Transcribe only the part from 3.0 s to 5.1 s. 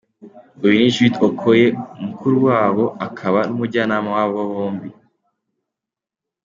akaba n’umujyanama wabo bombi.